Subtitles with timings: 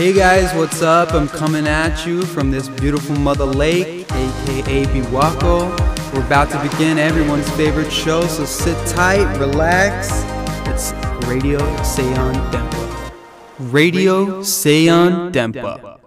[0.00, 1.12] Hey guys, what's up?
[1.12, 5.68] I'm coming at you from this beautiful mother lake, aka Biwako.
[6.14, 10.08] We're about to begin everyone's favorite show, so sit tight, relax.
[10.70, 10.92] It's
[11.28, 13.12] Radio Seion Dempa.
[13.58, 15.99] Radio Seion Dempa.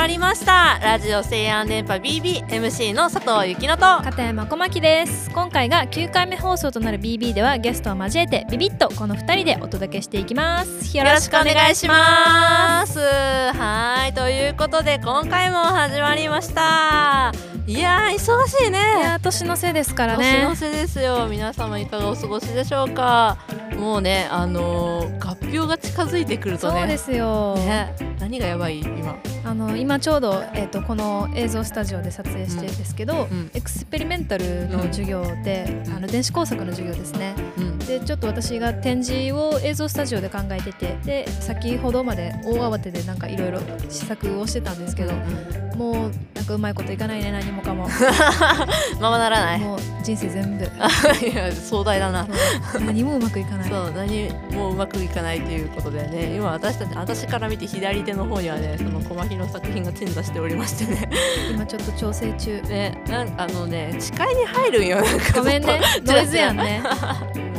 [0.00, 0.78] まりました。
[0.82, 5.30] ラジオ西安電波 BBMC の佐藤幸乃と片山小牧です。
[5.30, 10.96] 今回が9回目放送となる BB ではゲストを交えてビビッとこの2人でお届けしていきます。
[10.96, 12.98] よよろしくお願いします。
[12.98, 21.28] はいということで今回も始まりましたいやー忙しいいねやー年の瀬ですから年のね瀬ですよ。
[21.28, 23.38] 皆様いかがお過ごしでしょうか。
[23.76, 26.80] もうねあのー合表が近づいてくるとね。
[26.80, 27.94] そうですよ、ね。
[28.18, 29.16] 何がやばい今？
[29.44, 37.34] あの今ちょうど、えー、とこの映像スタジオで撮影してるんですけど、うんエクスペリメンタルの授業で、あの電子工作の授業ですね。
[37.58, 45.12] うんでちょっと私が展示を映像スタジオで考えててで先ほどまで大慌てでなんかいろいろ試作をしてたんですけど
[45.76, 47.88] もうなんかうまいこといかないね何もかも。
[49.00, 49.60] ままならない。
[49.60, 50.64] もう人生全部。
[51.26, 52.28] いや壮大だな。
[52.84, 53.68] 何もうまくいかない。
[53.70, 56.34] そう何もうまくいかないということでね。
[56.36, 61.08] 今私たち私から見て左手の方にはねその小牧の作品が鎮座しておりましてね。
[61.50, 62.60] 今ちょっと調整中。
[62.68, 64.96] ねなんあのね視界に入るんよ。
[65.00, 65.80] なんかごめんね。
[66.04, 66.82] ノイズやんね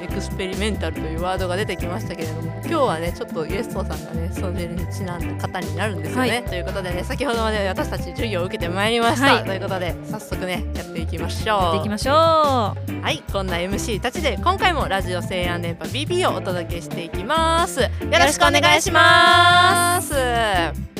[0.00, 17.80] エクスペリメンタルというワードが出てきましたけれども今日はねちょっとゲストさんがねそれにちなんだ方になるんですよね、はいということでね先ほどまで私たち授業を受けてまいりました、はいということで早速ねやっていきましょうやっていきましょうはい、こんな MC たちで今回もラジオ西安電波 BB をお届けしていきます。
[17.80, 20.99] よろしくお願いします。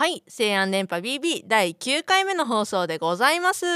[0.00, 3.66] はい、西安電波 BB 第9回目の放送でございます。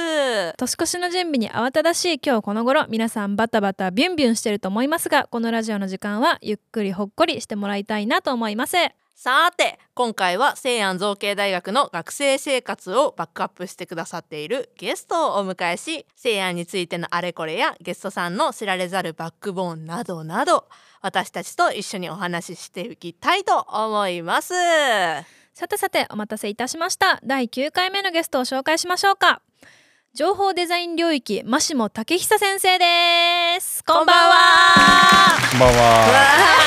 [0.56, 8.76] 年越しの準備に慌ただしい今日この頃皆さんバタバタビュンビュンしてると思いますがこのラジオの時間はゆっくりほっこりしてもらいたいなと思います
[9.16, 20.68] さて、今回は西安造形大学の学生生活をバックアップしてくださっているゲストをお迎えし、西安についてのあれこれやゲストさんの知られざるバックボーンなどなど、
[21.00, 24.54] 私たちと一緒にお話ししていきたいと思います。
[25.54, 29.42] さてさてお待たせいたしました第9回目のゲストを紹介しましょうか
[30.14, 34.34] 情報デザイン領域マシモ竹久先生ですこんばんは
[35.50, 36.62] こんばんは。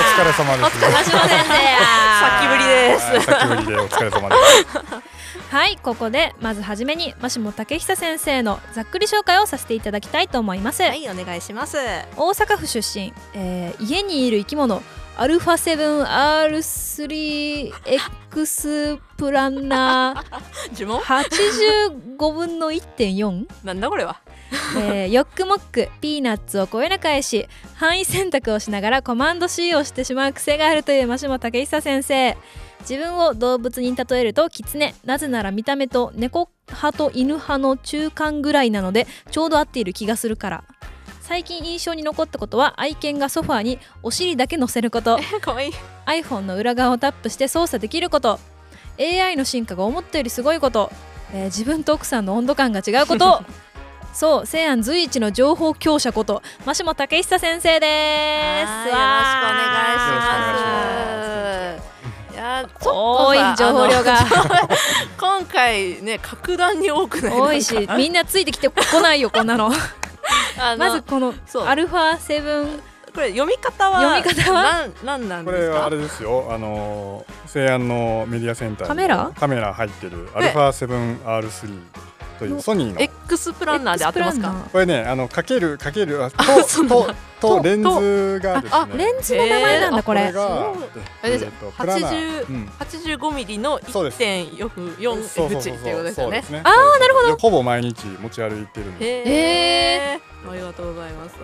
[0.00, 0.80] お疲れ様です。
[0.90, 1.78] マシモ先生や。
[2.20, 3.10] さっきぶりです。
[3.10, 5.54] はいさっきぶりでお疲れ様です。
[5.54, 11.76] はいここでまずはじめにマシモ竹久先生のざっくり紹介をさせていただきたいと思います、はい、お願いします。
[12.16, 14.82] 大阪府出身、えー家にいる生き物
[15.16, 15.54] アルファ
[18.32, 20.24] 7R3X プランナ
[20.72, 21.00] 呪文？
[21.00, 24.20] ー85分の1.4、なんだこれは？
[24.78, 32.36] えーヨックモックピーナッツをこよな返し範囲選択をしながらコマンド C をしてしまう癖があるという真下武久先生。
[32.80, 34.94] 自分を動物に例えるとキツネ。
[35.04, 40.64] なぜなら見た目と猫派と犬派の中間ぐらいなのでちょうど合っている気がするから
[41.30, 45.16] 最近印象に残ったことは愛犬がソファーにお尻だけ乗せること。
[45.40, 45.72] かわいい。
[46.04, 48.40] iPhone の裏側をタップして操作できること。
[48.98, 50.90] AI の進化が思ったよりすごいこと、
[51.32, 53.44] えー自分と奥さんの温度感が違うこと。
[54.12, 56.42] そう西安随一の情報強者こと。
[56.64, 58.68] 真下武久先生です。
[58.68, 60.82] はいよろしくお願いしま
[62.26, 62.34] す。
[62.34, 64.18] いや多 い情報量が。
[65.16, 67.32] 今回ね、格段に多くない。
[67.40, 69.70] 多いしみんなついてきてこないよこんなの
[70.78, 71.34] まずこの
[71.66, 72.80] アルファ7
[73.12, 74.88] これ読み方は読み方は？
[75.04, 75.52] なんなんなんですか？
[75.52, 76.46] これはあれですよ。
[76.48, 79.32] あの西安のメディアセンターにカメラ？
[79.34, 80.68] カメラ入ってるアルファ
[81.24, 81.80] 7R3
[82.40, 83.00] というソニーの。
[83.00, 84.52] X プランナーで合ってますか？
[84.72, 88.80] これねあのかけるかけるととととレンズがですね。
[88.80, 90.88] あレンズの名前なんだこれこれがそう
[91.22, 96.42] あれですえーとプラナー80うん85ミリのそうです1.4フ4そうそう F 値そうっていうことですよね。
[96.64, 97.36] あーなるほど。
[97.36, 99.30] ほぼ毎日持ち歩いてるんです。
[99.30, 99.34] へ
[100.14, 100.20] え。
[100.50, 101.34] ありがとうございます。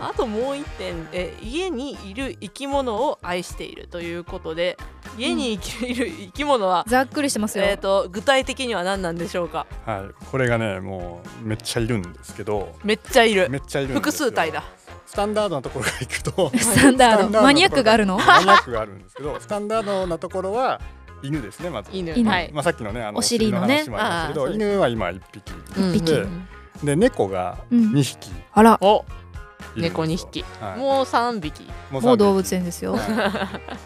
[0.00, 4.78] あともう一点え家にいる生き物を愛しているということで
[5.16, 9.66] 家に生きる生き物は、ざっくりしてますよ、えっ、と具体的には何なんでしょうか？
[9.84, 10.24] はい。
[10.30, 12.74] これがねもうめっちゃいるんですけど。
[12.84, 13.48] めっちゃいる。
[13.50, 14.62] めっちゃいる複数体だ。
[15.06, 18.18] スタンダードなところが行くと スタンダードマニアックがあるの？
[18.18, 20.80] マニアックがあるんですけどスタンダードなところは
[21.22, 22.12] 犬ですねまず犬。
[22.16, 22.50] 犬はい。
[22.52, 26.26] まあ、さっきのねあのお尻のねお話もありましたけどあーそうです犬は今1匹うん匹で
[26.84, 29.25] で猫がうん2匹あらおいるんですよ
[29.76, 30.78] 猫2匹、はい。
[30.78, 31.68] もう3匹。
[31.90, 32.98] もうもう動物園園ですよ、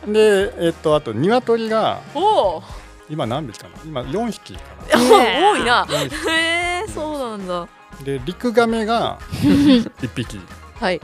[0.06, 2.20] でえっとあと鶏がお
[2.58, 2.62] お。
[3.08, 3.74] 今何匹かな？
[3.84, 4.60] 今4匹か
[4.92, 5.84] 多ねいな。
[5.84, 6.28] な4匹。
[6.30, 7.68] へえそうなんだ。
[8.04, 10.40] でリクガメが 1匹。
[10.78, 11.00] はい。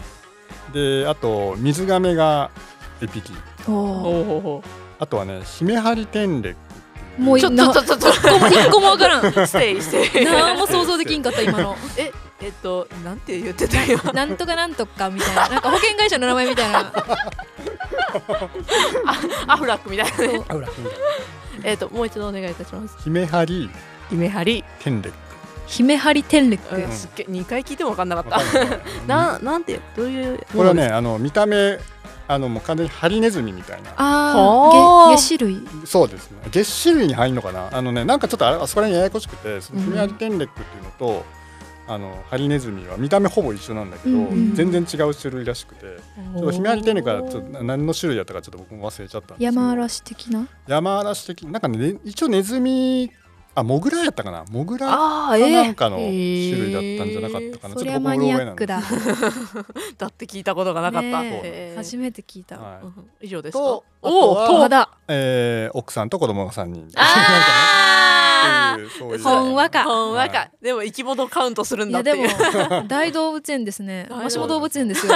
[0.72, 2.50] であと水ガメが
[3.00, 3.32] 1匹。
[4.98, 6.65] あとはねヒメハリテンレック
[7.18, 16.92] もうちょちょちょちょちょ一個も一個もわからんステイステイ何も想像できんかった今のええっとなんて言ってた今なんとかなんとかみたいななんか保険会社の名前みたいな
[19.46, 20.68] アフラックみたいなねあほら
[21.64, 23.70] えっともう一度お願いいたしますヒメハリ
[24.10, 25.19] ヒメハリテンレック
[25.66, 31.78] 姫張天レックうんすっげえ二回聞いても分かんなかったななんてどういうこれはねあの見た目
[32.28, 33.90] あのもう完全にハリネズミみたいな。
[33.96, 35.08] あはあ。
[35.08, 35.69] あげげ種類。
[35.84, 36.38] そうですね。
[36.50, 37.69] 月種類に入るのかな？
[37.70, 41.25] あのねなんかちょっとああそこら辺ややこしくてそのうんヒメハリテンレックっていうのと、
[41.88, 49.61] あのハリネズミは見た目ほぼ一緒なんだけど、うんうん全然違う種類らしくてちょっとヒメハリテンレックはちょっと何の種類だったかちょっと僕も忘れちゃったんですけど。
[49.61, 50.49] 山嵐的な？
[50.67, 51.43] 山嵐的。
[51.46, 53.12] なんかねね一応ネズミ
[53.58, 54.44] あモグラやったかな？
[54.50, 58.87] モグラああえなんかのへ種ー類だったんじゃなかったかな、そちょっと僕もりゃマニうろ覚えなんだ。
[59.99, 61.23] だって聞いたことがなかった。
[61.23, 62.58] ね初めて聞いた。
[62.58, 62.82] はい。
[62.82, 63.11] うん。
[63.23, 63.58] 以上ですか？
[63.58, 64.91] とおはおまだ。
[65.08, 66.87] えー奥さんと子供が3人。
[66.97, 69.23] あなんかねそういう。
[69.23, 70.38] ほんわかほんわか。
[70.38, 72.82] はでも生き物カウントするんいやでだっていう。
[72.82, 74.06] も 大動物園ですね。
[74.11, 75.14] 大動物わしも動物園ですよ。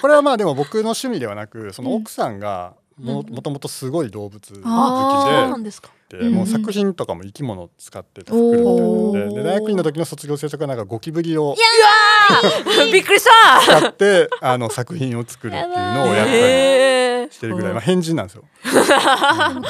[0.00, 3.34] これはまあでも僕の趣味ではなくそのうん奥さんがも,、うん。
[3.34, 5.70] もともとすごい動物好きで
[6.18, 6.34] あそうなんうんうん。
[6.34, 11.54] もう作品とかも生き物を使って作るみたいなのでで大学院の時の卒業制作はなんかゴキブリを
[12.92, 13.78] びっくりした。
[13.80, 18.44] 使ってあの作品を作るっていうのをやったりしてるぐらい、まあ、変人なんですよ。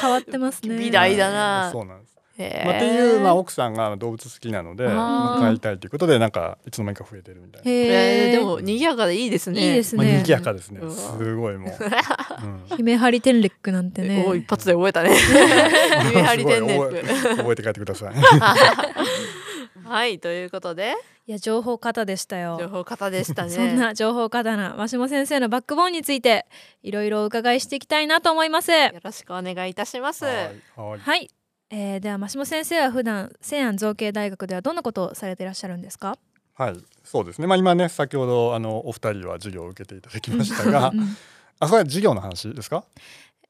[0.00, 0.76] 変わってますね。
[0.76, 1.70] 美大だな。
[1.72, 7.70] そうなんですまあ、っていう、まあ、奥さんが動物好きなので、まあ飼いたいということでなんかいつの間にか増えてるみたいな。
[7.70, 9.68] へええーでも賑やかでいいですね。
[9.68, 10.80] いいですまあ、ね賑やかですね。
[10.90, 11.70] すごいもう、
[12.72, 12.76] うん。
[12.76, 14.24] 姫張天レックなんてね。
[14.26, 15.10] お一発で覚えたね。
[16.10, 18.14] 夢張り天然すごい覚え覚えて帰ってください。
[19.86, 20.94] はいということで。
[21.26, 22.58] いや情報型でしたよ。
[22.60, 23.50] 情報型でしたね。
[23.50, 26.44] そんな情報型なマシモ先生のバックボーンについて
[26.82, 28.72] いろいろお伺いしていきたいなと思います。
[28.72, 30.24] よろしくお願いいたします。
[30.24, 30.34] はい
[30.76, 30.98] はい。
[30.98, 31.30] はい、
[31.76, 36.16] えー、ではマシモ先生は普段西安造形大学ではどんなことをされていらっしゃるんですか？
[36.54, 37.48] はい、そうですね。
[37.48, 41.16] まあ今ね先ほどあのお二人は授業を受けていただきましたがう、ん
[41.58, 42.84] あそれは授業の話ですか？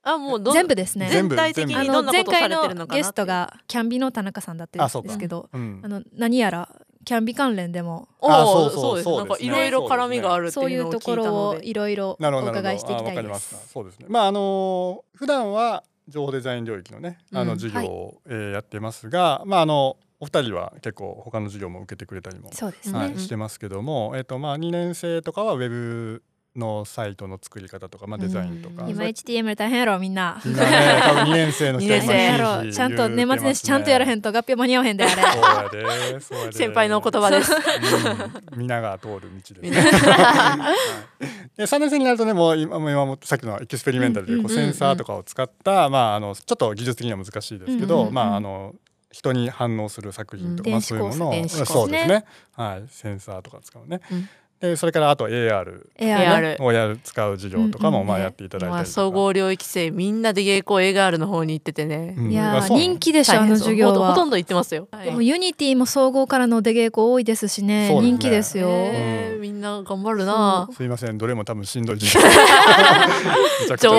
[0.03, 1.11] あもう全部ですね。
[1.11, 5.89] 全体的にどんなことさ前回のれてるのかなゲストがキャンビの田中さんだったんですけどうんあ。
[5.89, 6.71] の何やら
[7.05, 8.09] キャンビ関連でも。
[8.21, 12.71] おあおそうそうそうですなんかいろいろ絡みがあるってそういうところをいろいろおなるほどなるほど。
[12.71, 13.69] 伺いしていきたいであわかりましたす。
[13.69, 14.07] そうですね。
[14.09, 22.99] まああの普段は情報デザイン領域のねあうんの授業を、えーやってますが、まああのお二人は結構他の授業も受けてくれたりも、そうですね。
[22.99, 26.23] はいうんしてますけども、えっ、とまあ二年生とかはウェブ
[26.57, 30.41] のサイトの作り方とか、まあデザインとか、うん今 HTML 大変やろみんな。
[30.45, 32.73] みんなね多分2年生の人二年生やろ。
[32.73, 35.13] ちゃんと年末年始ちゃんとやらへんんと合併間に合わへんであれ。
[35.15, 36.53] そうやでそうやで。
[36.53, 37.53] 先輩のお言葉です。
[37.53, 38.59] うん。
[38.59, 39.61] 皆が通る道です。
[39.61, 39.71] ね。
[39.71, 41.27] はい。
[41.57, 48.75] で3年生になるとねもう今も今もさっきの experimental でこうセンサーとかを使った、まああのちょっと技術的には難しいですけど、うんうんうんまああの
[49.11, 50.73] 人に反応する作品とか、うん。
[50.73, 52.25] まあそういうものをそうですね。
[52.53, 52.85] はい。
[52.89, 54.01] センサーとか使うね。
[54.11, 54.29] うん
[54.69, 58.95] でそれからあと AR AR をやる使う授業とかもまあやっていただいたまありとか。
[58.95, 62.15] 総合領域生みんなで芸工 AR の方に行っててね。
[62.17, 62.31] うん。
[62.33, 63.93] いや人気でしょあの授業は。
[63.93, 64.27] ほとほと。
[64.27, 64.89] んど行ってますよ。
[65.05, 67.95] でも Unity も総合からの出稽古多いですしね。
[68.01, 68.69] 人気ですよ。
[68.71, 70.67] えーみんな頑張るな。
[70.75, 72.19] すいませんどれも多分しんどい 情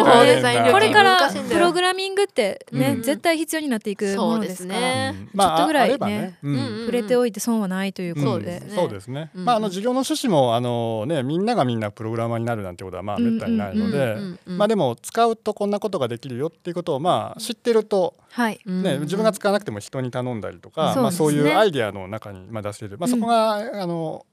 [0.04, 3.04] 報デザインこれからプログラミングってね、うん。
[3.04, 4.80] 絶対必要になっていくもそうでのですすから。
[4.80, 5.30] ねうん。
[5.36, 8.60] まあちょっとぐらいね触れておいて損はないということで。
[8.60, 9.30] ねそうですね。
[9.36, 9.46] うん。
[9.46, 18.60] まああの授業の趣旨もあのねみんながみんなプログラマーになるなんてことはまあうんめったにないのうんででも使うとこんなことができるよっていうことをまあ知ってるとはい。
[18.66, 22.98] うんね自分が使わなくても人に頼んだりとか、そうまあそういうアイデアの中にまあ出せる。
[22.98, 24.26] まあそこがあの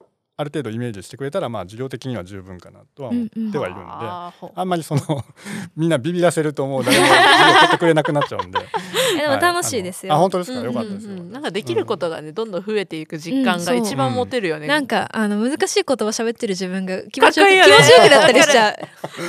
[0.43, 3.85] ある程度イメージしてくれたらまあ授業的には十分かなとは思ってはいるんで。
[3.89, 5.03] あーほあんまりその
[5.77, 8.59] みんなビビらせるともう誰も授業取ってくれなくなっちゃうんで。
[9.17, 10.13] え でも楽しいですよ。
[10.13, 10.59] あのあ本当ですか？
[10.61, 11.13] うんよかったですよ。
[11.13, 18.77] うんうんなんかできることがねどんどん増えていく実感が一番持てるよねなんかあの難しい言葉喋ってる自分が気持ちよくね気持ちよくなったりしちゃう。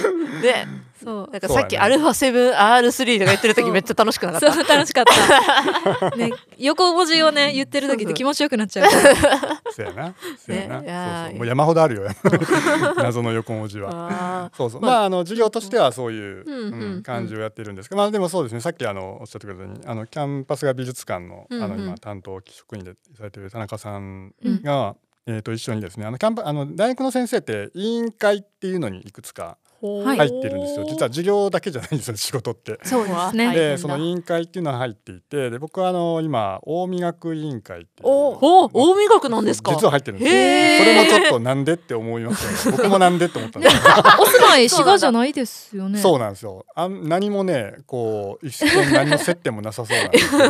[0.43, 0.67] ね
[1.03, 1.29] そう。
[1.31, 6.09] なんかさっきアルファ 7R3 とか言ってる時めっちゃ楽しくなかったそう楽しかった。
[6.15, 8.89] ね横文字をね言ってる時って気持ちよくなっちゃう。
[8.89, 10.15] そうやな。
[10.37, 10.79] そうやな。
[10.79, 12.03] そうそうもう山ほどあるよ。
[12.97, 14.49] 謎の横文字は。
[14.55, 14.81] そうそう。
[14.81, 18.61] まあまああの授業としてはそういう、うん感じをやってるんですけど、まあでもそうですね。
[18.61, 24.95] さっきあのおっしゃってくれたように、あのキャンパスが美術館のあの今担当職員でされている田中さんうんが、
[25.25, 29.62] えーと一緒にですね、あのキャンパあの大学の先生って委員会っていうのにいくつかはい
[30.05, 32.79] 入ってるんですよ、実は授業だけじゃないんですよ仕事って。
[32.83, 33.53] そうですね。
[33.53, 39.71] でその委員会っていうのは入っていてで僕はあの今大味学委員会っていうお大味学なんですか？
[39.73, 40.31] 実は入ってるんです
[40.79, 43.75] それもちょっとなんでって思いますよね僕もなんでって思ったんです
[44.21, 45.99] お住まい滋賀じゃないですよね。
[45.99, 46.65] そうなんですよ。
[46.75, 50.43] あん何もねこう一見何の接点もなさそうなんですけど。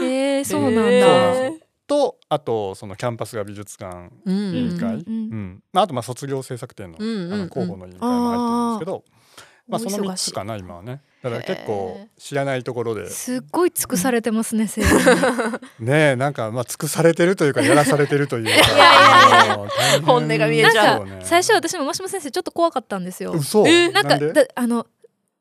[0.04, 0.80] へえそうなんだ、
[1.90, 4.54] とあとそのキャンパスが美術館うん。
[4.54, 9.04] 委員会、うんうんまあ、あとまあ卒業制作展の,、あの広報の委員会も入ってるんですけど、
[9.66, 10.30] まあ、その3お忙しい。
[10.30, 11.02] つかな今はね。
[11.20, 12.20] だから結へ構ー。
[12.20, 13.10] 知らないところで。
[13.10, 14.90] すっごい尽くされてますね、せいや
[15.80, 19.68] ねえなんかまあ尽くされてるというかやらされてるというか
[20.06, 21.06] 本音が見えちゃう。
[21.06, 21.22] ね。
[21.24, 23.32] 最初私もマシモ先生ちょっと怖かったんですよ。
[23.32, 23.66] 嘘。
[23.66, 24.16] えなんか
[24.54, 24.86] あの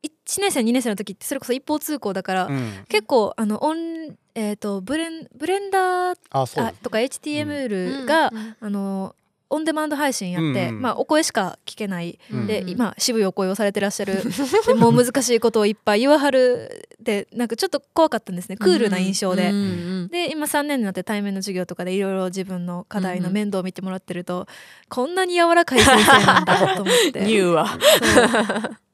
[0.04, 6.64] 1年生2年生の時ってそれこそ一方通行だから、うん、結構あのオンえっ、とブレンブレンダーあそう。
[6.64, 8.32] ですあとか HTML が、
[8.62, 9.14] あの
[9.50, 10.82] オンデマンド配信やって、うんうん。
[10.82, 12.48] まあお声しか聞けない、うん。
[12.48, 14.24] で今渋いお声をされてらっしゃる。
[14.66, 18.56] でもう難しいことをいっぱい言わはるでなんかちょっと怖かったんですね。
[18.56, 19.50] クールな印象で。
[19.50, 24.48] うんうんで今3年になって対面の授業とかでいろいろ自分の課題の面倒を見てもらってると、
[24.88, 27.22] こんなに柔らかい先生なんだと思って。
[27.26, 27.68] ニューは。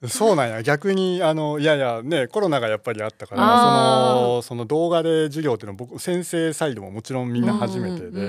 [0.08, 0.36] そう。
[0.36, 0.62] なんや。
[0.62, 8.20] 逆にあのいやいやねコロナがやっぱりあったからそのその動画で授業っていうのは僕先生サイドももちろんみんな初めてで。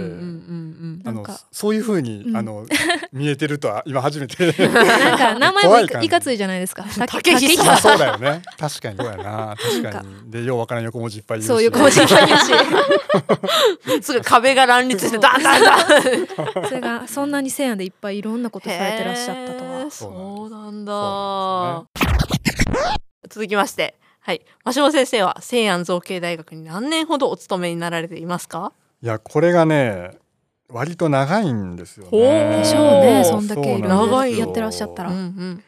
[1.51, 2.37] そういう風に、うん。
[2.37, 2.67] あの
[3.13, 4.53] 見えてるとは 今初めて。
[4.69, 6.85] なんか名前も怖いかいかついじゃないですか。
[6.85, 8.43] た竹そうだよね。
[8.59, 9.57] 確かにそうやな。
[9.59, 9.91] 確か。
[9.91, 10.31] なんに。
[10.31, 11.47] でようわからん横文字いっぱい言うし。
[11.49, 19.91] そういう文字いっぱいやし、う んすぐ壁が乱立してダンダンダンそれがそんなに西安でいっぱいいろんなことされてらっしゃったとは。
[19.91, 20.93] そうなんだ。
[20.93, 23.95] そう続きまして。
[24.21, 24.41] はい。
[24.65, 28.73] 真下先生は西安造形大学に何年ほどお勤めになられていますか？
[29.03, 30.13] いやこれがね
[30.69, 32.57] 割と長いんですよね。
[32.59, 34.47] でしょうねそんだけいろいろ長いよ。
[34.47, 35.11] やってらっしゃったら。
[35.11, 35.65] うんうん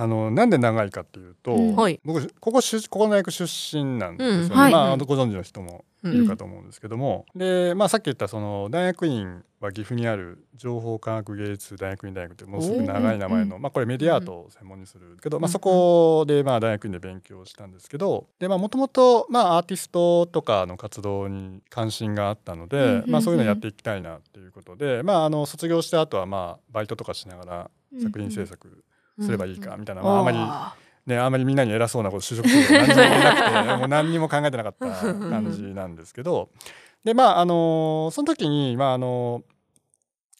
[0.00, 1.76] あのなんで長いかっていうと、うん。
[1.76, 2.00] はい。
[2.04, 4.72] 僕ここ出ここの大学出身なんですよね、うんはい。
[4.72, 6.14] まああのご存知の人もうん。
[6.14, 23.10] いるかと思うんですけども、でまあさっき言ったその大学院は岐阜にある情報科学芸術大学院大学ってもうすぐ長い名前の、まあこれメディアアートを専門にするけど、まあそこでまあ大学院で勉強したんですけどでまあもともとまあアーティストとかの活動に関心があったので、うんうんうん。
[23.10, 27.70] まあそういうのやっていきたいなっていうことでまああの卒業した後はまあバイトとかしながら
[28.02, 28.82] 作品制作
[29.20, 30.38] すればいいかみたいな、まあ、あまり
[31.06, 36.50] ね、あんまりみんなに偉そうなこと就職する何にもなくて もう何にも考えてなかった感じなんですけど。
[37.04, 39.42] でまああのその時にまああの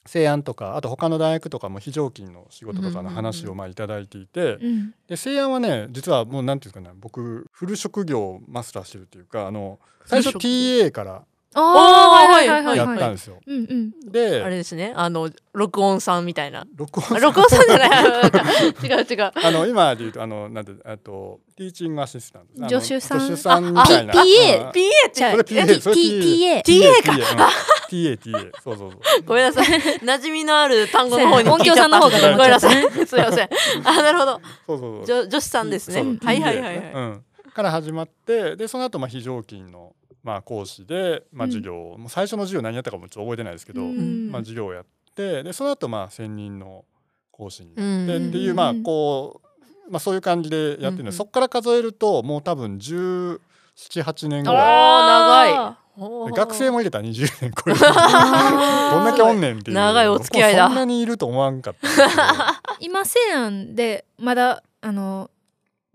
[0.04, 4.56] 西安とかあと他の大学とかも非常勤の仕事とかの話をまあいただいていて。
[4.56, 4.94] うん。
[5.08, 12.96] で西安はね実はもうなんていうかな僕フル職業をマスターしてるっていうかあの最初 TA からあーあはいはいはいやはい。
[12.96, 13.38] ったんですよ。
[13.44, 13.90] うんうん。
[14.08, 14.92] あでれですね。
[14.94, 16.64] あの録音さんみたいな。
[16.76, 17.90] 録音あ録音さんじゃない。
[17.90, 18.38] なんか
[18.84, 19.32] 違う違う。
[19.34, 22.80] あの今で言うとあのなんてあとティーチングアシスタント。
[22.80, 23.20] 助手さん。
[23.20, 24.12] 助手さんみたいな。
[24.12, 24.72] あ TA うん PA
[25.12, 27.50] じゃあそれ PA それ T- TA TA か。
[27.90, 29.22] TA TA そうそうそう。
[29.26, 29.66] ごめんなさい。
[29.66, 31.74] 馴染みのある単語の方に聞いちゃった。
[31.74, 32.82] 音響さんの方がごめんなさい。
[33.06, 33.48] すいません。
[33.84, 34.40] あなるほど。
[34.68, 35.22] そうそうそう。
[35.22, 36.04] 女女子さんですね。
[36.22, 36.92] はいはいはいはい。
[36.94, 37.24] うん。
[37.52, 39.92] から始まってでその後まあ非常勤の
[40.22, 44.30] まあ講師でまあ授業う最初の授業何やったかもちょっと覚えてないですけどうん。
[44.30, 44.84] まあ授業をやっ
[45.14, 46.84] てでその後まあ専任の
[47.30, 49.40] 講師にうんなってっていうまあこ
[49.88, 55.52] うまあそういう感じでやってるうんのでそこから数えるともう多分1718年ぐあらい。
[55.52, 56.32] ー長い。
[56.32, 57.80] 学生も入れたら20年超える。
[57.82, 59.76] あ ーどんだけおんねんっていう。
[59.76, 60.66] 長いお付き合いだ。
[60.68, 65.30] そんなにいると思わんかった 今西安でまだあの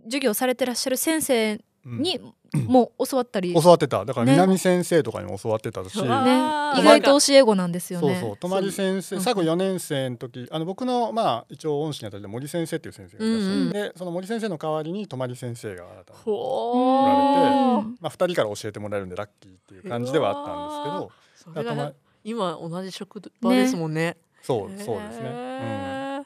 [0.03, 2.01] 授業されてらっしゃる先生うん。
[2.01, 2.19] に
[2.63, 4.05] もう教わったり、教わってた。
[4.05, 4.31] だからね。
[4.33, 6.03] 南先生とかにも教わってたし、ね。
[6.03, 8.19] 意外と教え子なんですよね。
[8.19, 8.49] そうそう。
[8.49, 13.69] 泊先生最後4年生の時あの僕のまあ一応恩師にあたって森先生っていう先生がいらっしゃって、うんうん。
[13.71, 17.79] でその森先生の代わりに泊先生が新たに、ほう。
[17.79, 17.81] ー。
[17.81, 21.93] んまあ、2人から教えてもらえるんでラッキーっていう感じではあったんですけど
[22.23, 24.17] 今同じ職場ですもんね。
[24.41, 26.25] そうそうですね、へー。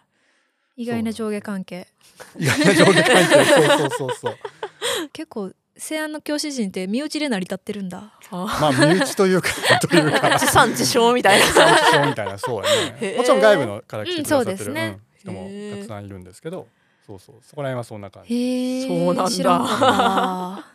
[0.77, 1.87] 意外な上下関係。
[2.35, 3.45] うん、意外な上下関係。
[3.45, 4.35] そうそうそうそう。
[5.11, 8.13] 結構西安の教師陣って身内で成り立ってるんだ。
[8.31, 8.59] あ。
[8.61, 9.49] まあ身内というか
[9.81, 10.37] というか。
[10.37, 11.45] 地産地消みたいな。
[11.45, 12.69] 産地消みたいなそうや
[12.99, 13.15] ね。
[13.17, 14.99] もちろん外部のから来てくださってる、うんそうですね。
[15.03, 16.67] うん人もたくさんいるんですけど
[17.05, 18.87] そうそうそこら辺はそんな感じ。
[18.87, 20.65] そうなんだ。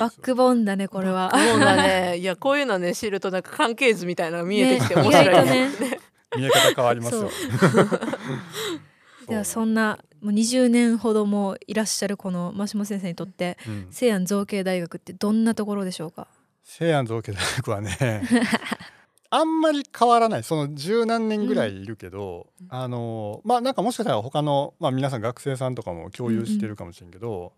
[0.00, 1.30] バックボーンだねこれは。
[1.32, 2.18] そうだね。
[2.18, 5.50] いやこういうのね知るとなんか関係図みたいなのが見えてきてね面白い意外と
[5.84, 6.00] ね。
[6.36, 7.30] 見え方変わりますよ
[9.28, 13.86] ではそんなもう20年ほどもいらっしゃるこのマシモ先生にとってうん。
[13.90, 16.28] 西安造形大学ってどんなところでしょうか？
[16.64, 18.22] 西安造形大学はね
[19.30, 20.42] あんまり変わらない。
[20.42, 27.54] その十何年ぐらいいるけど、あのまあなんかもしかしたら他の、まあ、皆さん学生さんとかも共有してるかもしれんけど、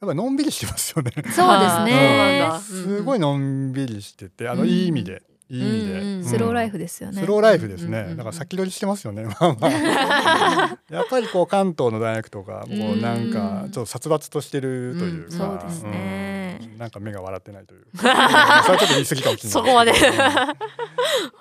[0.00, 1.10] やっぱりのんびりしてますよね。
[1.14, 1.36] そうですね。
[1.36, 2.60] そうなんだ。
[2.60, 4.68] すごいのんびりしててあの、うん。
[4.68, 7.20] いい意味でいい意味で、うんスローライフですよね。
[7.20, 9.24] スローライフですね、うんだから先取りしてますよね。
[9.28, 10.78] まあまあ。
[10.90, 15.60] やっぱりこう関東の大学とかもうなんかちょっと殺伐としてるというか、うん。
[15.60, 16.60] そうですね。
[16.62, 16.78] うん。
[16.78, 17.82] なんか目が笑ってないという。
[17.96, 19.52] か それはちょっと言い過ぎかもしれない。
[19.52, 19.92] そこまで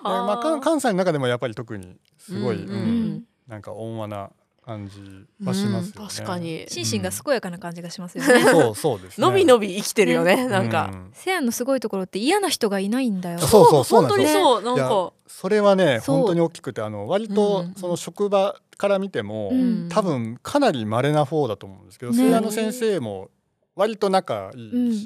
[0.03, 2.75] まあ、関関西の中でもやっぱり特にすごい、うんうん。
[2.75, 3.23] うん。
[3.47, 4.29] なんか温和な
[4.67, 4.99] 感じ
[5.45, 6.65] はしますよね、うん確かに。
[6.67, 8.41] 心身が健やかな感じがしますよね。
[8.41, 9.25] そうそうですね。
[9.25, 11.09] のびのび生きてるよねねなんか、うん。
[11.13, 13.39] せやんのすごいところって嫌な人がいないんだよ。
[13.39, 14.27] そうそうそうな本当に。
[14.27, 15.13] そうなんか。
[15.25, 17.35] それはね本当に大きくてあの割うんうん。
[17.73, 19.87] とその職場から見ても、うん。
[19.89, 22.17] 多分かなり稀な方だと思うんですけど、ね。
[22.17, 23.29] それあの先生も
[23.77, 25.05] 割と仲いいし、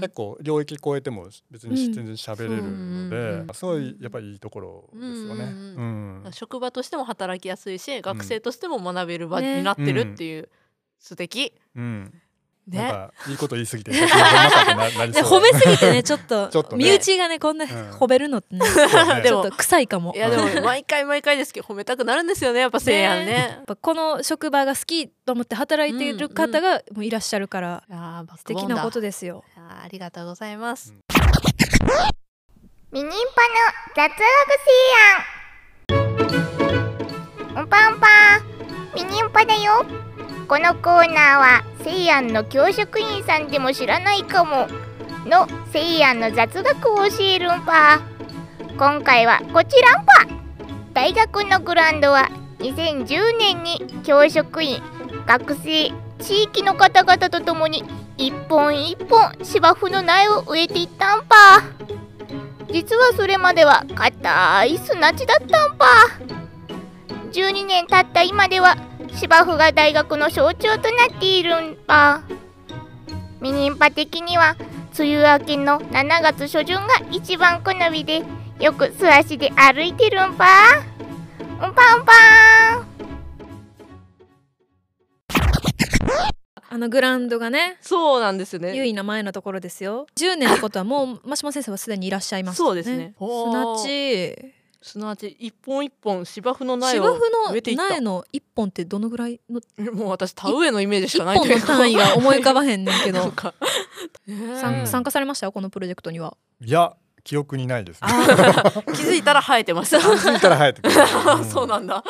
[0.00, 1.92] 結構領域超えても別にうん。
[1.92, 6.30] 全然喋れるので、うんすごいやっぱりいいところですよね。
[6.30, 10.48] 職場としても働きやすいし学生としても学べる場ねになってるっていう、
[10.98, 11.52] 素敵。
[11.74, 12.14] うん
[12.68, 15.38] なんねかいいこと言い過ぎて先ほどなかったななりでそう。
[15.40, 16.84] 褒めすぎてねちょっと ちょっとね。
[16.84, 18.64] 身内がねこんな褒めるのってね、
[19.26, 20.14] ちょっと臭いかも。
[20.14, 23.32] いやでも毎回毎回ですけど褒めたくなるんですよねやっぱせいやんね。
[23.32, 29.44] やっぱこの職場が好きと思って働いている方がもういらっしゃるからいやーバッ素敵なことですよ。
[29.56, 30.94] ありがとうございます、
[32.92, 33.18] ミニンパの
[33.96, 35.98] 雑学西
[37.58, 38.42] 安おぱんぱん
[38.94, 39.84] ミニンパだよ
[40.48, 44.68] このコーナーは西安の教職員さんでも知らないかも。
[45.24, 48.00] の西安の雑学を教えるんぱ。
[48.76, 50.26] 今回はこちらんぱ。
[50.92, 54.82] 大学のグランドは2010年に教職員
[55.26, 57.84] 学生地域の方々と共に
[58.18, 61.36] 一本一本芝生の苗を植えていったんぱ。
[62.70, 65.86] 実はそれまでは硬い砂地だったんぱ。
[67.32, 68.76] 12年経った今では
[69.16, 72.22] 芝生が大学の象徴となっているんぱ
[73.40, 74.56] ミニンパ的には
[74.98, 78.22] 梅雨明けの7月初旬が一番好みで
[78.60, 80.46] よく素足で歩いてるんぱ。
[81.40, 82.12] うんぱんぱ。
[82.78, 82.92] ん
[86.70, 88.76] あのグラウンドがねそうなんですよね。
[88.76, 90.06] 優位な前のところですよ。
[90.16, 93.14] 10年のことはもう真島先生はすでにいらっしゃいますそうですね。
[93.18, 97.18] 砂地すなわち一本一本芝生の苗芝を
[97.52, 97.84] 植えていった。
[97.88, 99.60] 生の苗の一本ってどのぐらいの？
[99.78, 103.32] え もう私田植えのイメージし一かない本の単位が思い浮かばへんねんけど。
[104.60, 105.50] 参参加されました？
[105.52, 106.36] このプロジェクトには。
[106.60, 108.08] いや記憶にないですね。
[108.86, 110.94] 気づいたら生えてました気づいたら生えてくる。
[111.38, 111.44] うん。
[111.44, 112.02] そうなんだ。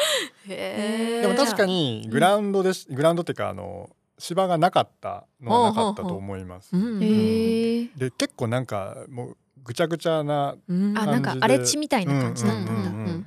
[0.48, 6.70] でも確かにグラウンドでし、グラウンドっていうかあの芝がなかったのはなかったと思います。
[6.72, 10.96] で結構なんかもうぐちゃぐちゃなうん。
[10.98, 13.24] あなんか荒れ地みたいな感じだったん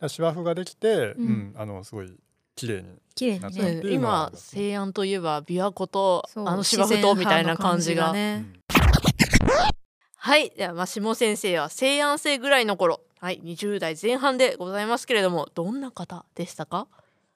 [0.00, 2.12] だ、芝生ができて、ううんんあのすごい
[2.54, 2.88] 綺麗に。
[3.14, 3.92] 綺麗にね。
[3.92, 8.12] 今西安といえば琵琶湖とあの芝生とみたいな感じが。
[8.12, 9.72] 自然派の感うん。
[10.16, 13.00] はいではまあ下先生は西安生ぐらいの頃。
[13.20, 16.88] はい20代前半でございますけれどもどんな方でしたか？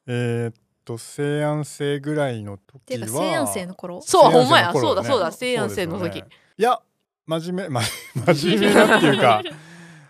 [0.06, 3.06] えーっと西安生ぐらいの時は。
[3.06, 4.00] 西安生の頃？
[4.02, 4.72] そうほんまや。
[4.72, 6.22] そうだそうだ西安生の時。
[6.22, 6.80] ねいや
[7.26, 7.80] 真面目、ま、
[8.34, 9.42] 真面目なっていうか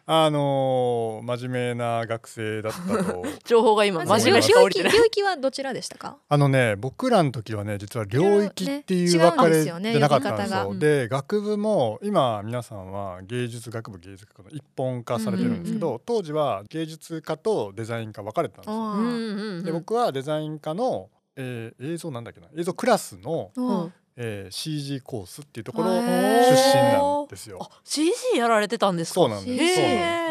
[0.08, 3.24] あのー真面目な学生だったと。
[3.44, 6.18] 情報が今真面目しか降りてない領域はどちらでしたか？
[6.28, 10.74] あのね僕らの時はね実は領域っていうね分かれじゃなかったんですよ。
[10.78, 18.80] で学部も今皆さんは芸術学部芸術科の一本化されてるんですけど、当時は芸術科とデザイン科分かれてたんですよ。
[18.80, 19.10] あうんうん
[19.56, 19.64] うん。
[19.64, 22.46] で僕はデザイン科の、えー映像なんだっけな？
[22.56, 27.58] 映像クラスの、あえー CG コースっていうところへ出ー身なんですよ。
[27.60, 29.14] あ CG やられてたんですか？
[29.14, 29.68] そうなんで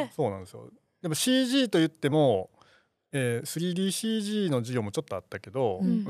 [0.09, 0.15] す。
[0.15, 0.69] そうなんへですよ。
[1.01, 2.49] でも CG と言っても、
[3.11, 6.05] えー、3DCG の授業もちょっとあったけど、うん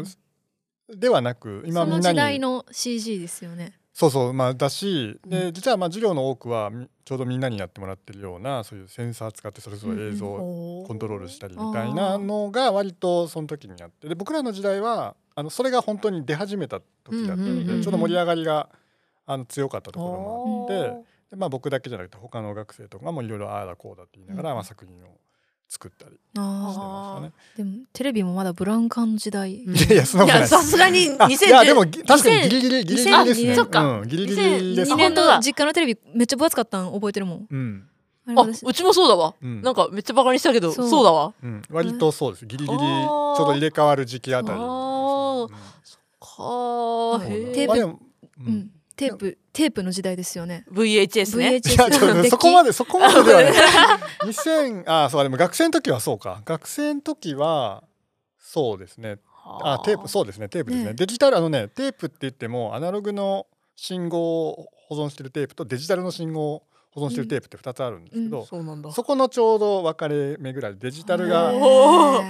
[0.87, 17.81] ではなく今みんなに時代の CG ですよねそうそうまあだし、うで実はまあ授業の多くはみちょうどみんなにやってもらってるようなそういうセンサー使ってそれぞれ映像をおコントロールしたりみたいなのが割とその時にやってで僕らの時代はあのそれが本当に出始めた時だったので、うんうんうんうん。
[17.83, 18.69] ちょっと盛り上がりが
[19.25, 20.89] あの強かったところもあって。
[20.89, 24.55] おでまあ、僕だけじゃなくて他の学生とかもいろいろああだこうだって言いながら、うん。
[24.55, 25.17] まあ、作品を
[25.67, 27.31] 作ったりしてあましたね。
[27.55, 29.63] ーでもテレビもまだブラウン管の時代。
[29.65, 30.41] ー いやいやそんなことない。
[30.41, 31.73] ですさすがにあいやで。
[31.73, 33.15] も2010ぎ確かにギリギリギリギリですね。
[33.51, 33.83] 2002そっか。
[33.83, 34.91] うん、ギリギリです。
[34.91, 35.35] 2あ年本当だ。
[35.37, 37.47] の実家のテレビめっちゃ分厚かったん覚えてるもん。
[37.49, 37.83] うん、
[38.37, 39.33] あうちもそうだわ。
[39.41, 41.03] うん、なんかめっちゃバカにしたけどそう。
[41.03, 41.33] だわ。
[41.43, 42.45] うん、割とそうです。
[42.45, 44.57] ギリギリちょうど入れ替わる時期あたり。
[44.59, 45.43] あー。
[45.43, 45.49] うん。
[45.49, 47.23] かー。
[47.27, 47.99] へーテープまあでも
[48.39, 50.65] ううんんテープテープの時代ですよね。
[50.71, 51.49] VHS ね。
[51.57, 52.29] VHS いやちょっとデッキ。
[52.29, 53.53] そこまでそこまでではない。
[54.23, 56.41] 2000あそうかでも学生の時はそうか。
[56.45, 57.83] 学生の時は
[58.39, 59.17] そうですね。
[59.45, 60.87] あテープそうですねテープですね。
[60.89, 66.63] ねデジタルあのねテープって言ってもアナログの信号を保存してるテープとデジタルの信号を
[66.95, 68.89] 保存してるテープって2つあるんですけど、そうなんだ。
[68.91, 71.51] そこのちょうど分かれ目ぐらいでデジタルが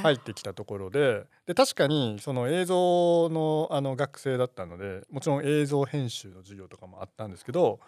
[0.02, 7.80] 入ってきたところでで確かにその映像のあの学生だったのでもちろん映像編集の授業とかもあったんですけど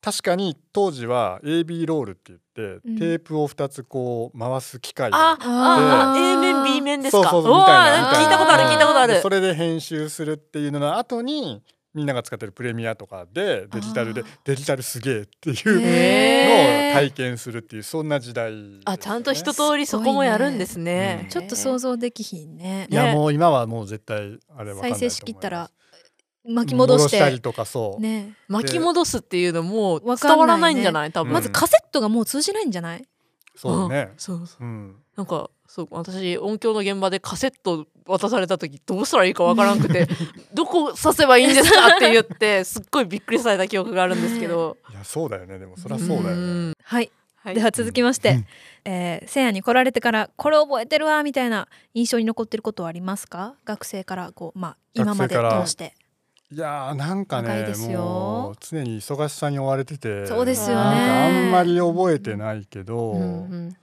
[0.00, 2.98] 確かに当時は AB ロールって言って、うん。
[2.98, 7.30] テープを2つこう回す機械がああで A 面 B 面ですか？
[7.30, 8.24] そうそうそううみたいなわみたいな。
[8.24, 9.14] 聞いたことある聞いたことある。
[9.14, 11.62] でそれで編集するっていうのの後に
[11.94, 21.20] みんなが使ってるプレミアとかでデジタルでデジタルすげえっていうのを体験するっていうそんな時代ね、あちゃんと一通りそこもやるんですね。
[21.22, 21.28] うん。
[21.28, 22.88] ちょっと想像できひんね。
[22.90, 24.98] いやねもう今はもう絶対あれわかんないと思います。
[24.98, 25.70] 再生しきったら
[26.46, 28.34] 巻き戻し戻したりとかそう、ね。
[28.48, 30.36] 巻き戻すっていうのもうわかんないね。
[30.36, 31.12] 伝わらないんじゃない？
[31.12, 33.04] 多分うんまずカセットがもう通じないんじゃない？
[33.54, 34.00] そうね。
[34.02, 34.64] ん、そうそう。
[34.64, 40.06] うん、なんかそう私音響の現場でカセット渡された時どうしたらいいかわからなくて
[40.54, 45.58] どこ刺せばいいんですかって言ってすっごいびっくりされた記憶があるんですけど、いやそうだよね。
[45.58, 46.74] でもそりゃそうだよね、ん。
[46.80, 47.10] はい。
[47.34, 47.54] はい。
[47.56, 48.46] では続きまして、うん。
[48.84, 53.56] えー、せいやに来られてからこれ覚えてるわみたいな印象に残ってることはありますか？
[53.64, 55.96] 学生からこうまあ今まで通して。
[56.52, 57.98] いやーなんかね長いですよ。
[57.98, 60.24] もう常に忙しさに追われてて。
[60.26, 60.82] そうですよね。
[60.84, 63.76] あんまり覚えてないけどううん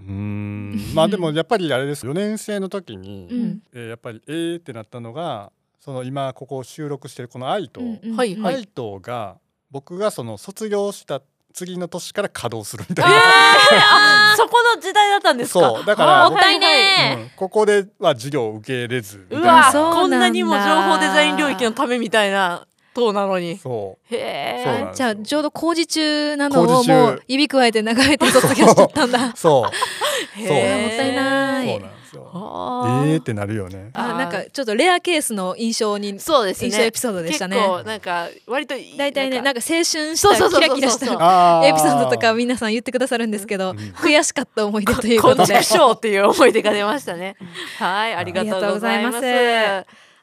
[0.00, 0.94] ーん。
[0.94, 2.06] まあでもやっぱりあれです。
[2.06, 3.62] 4年生の時に、うん。
[3.74, 8.54] えーやっぱりえーってなったのがその今ここ収録してるこの「愛と」うんうんはいはい。
[8.56, 9.36] アイトが
[9.70, 11.20] 僕がその卒業した
[11.54, 15.60] 次の年から稼働するみたいな、あそこの時代だったんですか？
[15.60, 15.84] そう。
[15.84, 17.30] だからもったいねうん。
[17.36, 24.62] ここでは授業を受け入れずみたういなわこんなにも情報デザイン領域のためみたいな塔なのにそへえ。
[24.64, 29.28] そうなんですじゃあちょうど工事中なのをもう指くわえて流れて卒業しちゃったんだ。
[29.28, 29.70] う そう。
[30.40, 31.68] へそうーもったいない。
[31.68, 32.30] そうなんですよ。
[32.34, 33.90] えーってなるよね。
[33.94, 36.68] あなんかちょっとレアケースの印象にそうですね。
[36.68, 37.56] 印象エピソードでしたね。
[37.56, 39.60] 結構なんか割と大体ねなんか。
[39.60, 43.76] か青春したキラキラしたエピソードとか皆さん言ってくださるんですけど、うん。
[43.76, 45.54] 悔しかった思い出というこことで。
[45.58, 47.36] んちくしょうっていう思い出が出ましたね。
[47.78, 49.24] はいありがとうございます。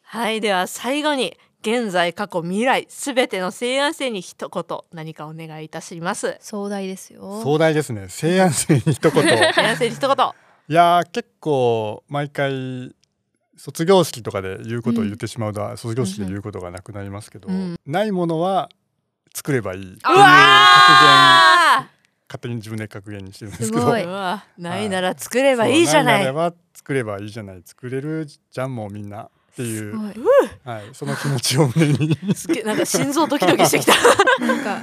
[0.03, 6.37] はいでは最後に現在過去未来すべての西安生に一言何かお願いいたします。
[6.39, 7.41] 壮大ですよ。
[7.43, 8.07] 壮大ですね。
[8.07, 9.23] 西安生に一言。
[9.27, 10.29] 西安生に一言。
[10.69, 12.95] いやー結構毎回
[13.57, 17.75] 卒業式とかで言うことを言ってしまうと、卒業式で言うことがなくなりますけど、うん。
[17.85, 18.69] ないものは
[19.33, 19.81] 作ればいい。
[19.81, 21.89] っていうう格言わ
[22.29, 23.91] 勝手に自分で格言にしてるんですけど。
[23.91, 26.23] ないなら作ればいいじゃない。
[26.23, 27.61] そうなれば作ればいいじゃない。
[27.65, 29.97] 作れるじゃんもうみんなっていう、
[30.63, 32.17] はい、その気持ちを胸に。
[32.33, 33.93] すげえなんか心臓ドキドキしてきた。
[34.39, 34.77] なんか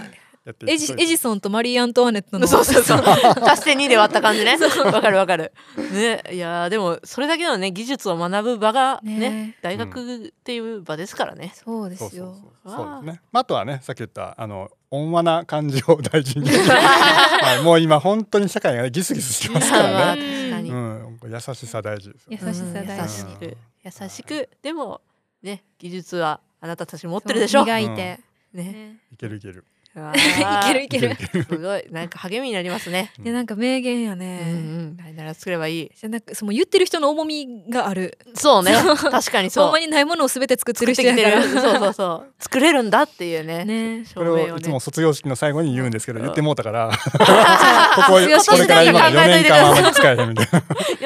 [0.64, 2.46] エジエジソンとマリー・アントワネットの。
[2.46, 2.98] そうそうそう。
[2.98, 4.56] 足して2で割った感じね。
[4.84, 5.52] わかるわかる。
[5.92, 9.56] ねいやーでもそれだけのね技術を学ぶ場がねね。
[9.62, 22.38] 大学っていう場ですからね、そうでそうそうすよそうね、まあ、あとはねさっき言ったあの温和な感じを大事に、 はい、もう今本当に社会がねギスギスしてますかまあらね、確かに、うん、優しさ大事ですよね。
[22.40, 25.00] 優しさ大優し事く優しくでも
[25.42, 27.64] ね技術はあなたたち持ってるでしょ。
[27.64, 28.20] 磨いて、ね。
[28.52, 28.96] ね。
[29.12, 29.64] いけるいける
[30.00, 30.66] いー。
[30.66, 31.16] けるいける。
[31.16, 31.84] すごい。
[31.90, 33.12] なんか励みになりますね。
[33.22, 34.96] いやなんか名言やうんうね、ん。
[35.16, 35.90] なら作ればいい。
[35.98, 38.18] じゃなくその言ってる人の重みがある。
[38.34, 38.72] そうね。
[39.10, 39.64] 確かにそう。
[39.64, 41.78] ほんまにないものを全て作ってる作ってきて人やからるそう。
[41.78, 43.64] そうそう 作れるんだっていうね。
[43.64, 46.24] ねこれをいつも卒業式の最後に言うんですけど、うん。
[46.24, 46.90] 言ってもうたから。
[47.96, 50.58] こここれ卒業式から今4考えといて年間はあんまり使えへんみたいな。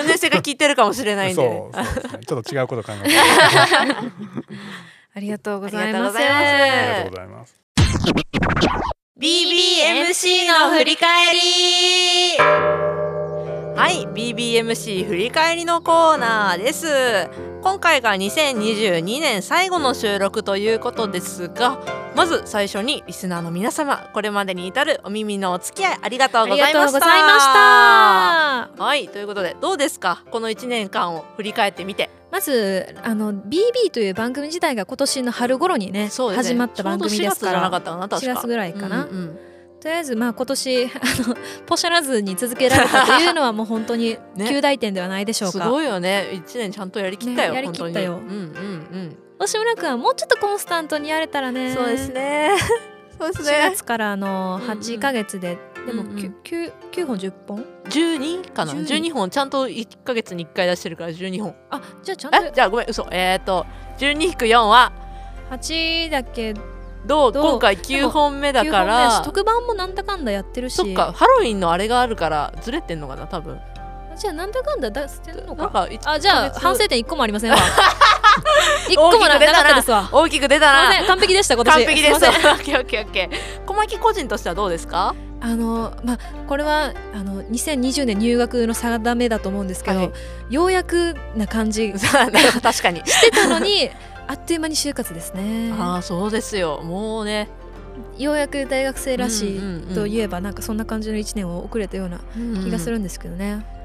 [0.02, 3.14] 4年生が聞いてるかもしれないんで、ね、そうそうちょっと違うこと考えて。
[5.12, 6.18] ありがとうございます。
[6.18, 6.32] あり
[6.86, 7.59] がとうございます
[9.20, 11.38] BBMC の振り返り。
[12.38, 16.86] はい BBMC 振り返りのコーナーです。
[17.62, 21.82] 今回が2022年最後の収録ということですが
[22.14, 26.92] まず最初にリスナーの皆様これまでに至るお耳のお付き合いありがとうありがございました。
[26.92, 27.44] とうございまし
[28.76, 28.84] た。
[28.84, 30.22] はいということでどうですか？
[30.30, 36.08] この1年間を振り返ってみてまずあの BB という番組自体が今年の春頃にねね。
[36.08, 38.32] 始まった番組ですかちょうど4月じゃならかったかな確か。
[38.32, 39.04] 4月ぐらいかな。
[39.04, 39.38] うんうん。
[39.80, 40.88] とりあえずまあ今年 あ
[41.28, 44.48] のポシャらずに続けられたというのはもう本当に ね。
[44.48, 46.28] 旧大点ではないでしょうか、すごいよね。
[46.32, 48.12] 1年ちゃんとやりきったよ、ねやりきったよ。
[48.14, 48.36] 本当に。
[48.36, 51.72] うんうん吉村君はもうちょっとコンスタントにやれたらうね。
[51.72, 52.50] んそうですね。
[53.18, 56.16] そうです4ね月からのうんうん8ヶ月で、でもうんうん。
[56.16, 59.30] 9, 9, 9本10本？12かな？12 12本。
[59.30, 61.54] ちゃんと1ヶ月に1回出してるから12本。
[61.70, 62.38] あじゃあちゃんと。
[62.38, 62.52] え？
[62.54, 63.06] じゃあごめん嘘。
[63.10, 63.66] えっ、ー、と
[63.98, 64.92] 12引く4は
[65.50, 66.54] ？8だけ
[67.06, 67.42] どうどう？
[67.50, 70.76] 今回9本目だか9本目やしら特番もなんだかんだやってるし。
[70.76, 73.58] そっかハロウィンのあれがあるからずれてんのかな多分
[74.20, 77.56] じゃあなんだかんだ出してんのなんかか一あじゃあ反省点1個もありませんわ。
[78.88, 79.46] 1個もなな。
[79.46, 81.06] かったですわ大きく出たな。
[81.06, 81.72] 完璧でした今年。
[81.72, 82.14] 完璧です。
[82.14, 85.14] オッケーオッケーオッケー小牧個人としてはどうですか？
[85.42, 90.54] あのまあこれはあの2020年入学の定めだと思うんですけど、はい。
[90.54, 91.92] ようやくな感じ。
[91.98, 92.06] し
[92.62, 93.02] 確かに。
[93.02, 93.90] てたのに
[94.28, 95.72] あっという間に就活ですね。
[95.78, 96.82] ああそうですよ。
[96.84, 97.48] もうね。
[98.18, 102.18] ようやく大学生らしうんうんうんいといえばなんかそんな感じの1年を遅れたような
[102.62, 103.79] 気がするんですけどね、あー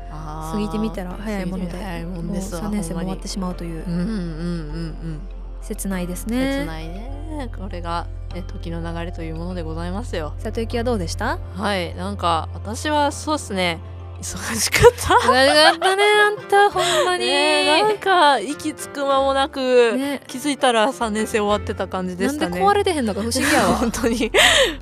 [0.51, 3.83] 過ぎてみたら早いもので早いもんですわ3年生も終わってしまうという。
[3.85, 5.21] うんうんうんうん。
[5.61, 7.49] 切ないですうん切ねないね。
[7.57, 10.33] これが、ね、時の流れというものでございますよ。
[10.39, 11.39] 里行きはどうでした？
[11.55, 13.79] はいなんか私はそうですね。
[14.21, 15.09] 忙しかった。
[15.27, 20.21] 長かったねあんたほんまに、ねなんか息つく間もなく、ね。
[20.27, 23.75] 気づいたら3年生終わってた感じでなんでしたね壊れてへんのか不思議やわ。
[23.77, 24.31] 本当に。